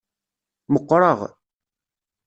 [0.73, 1.19] Meqqreɣ.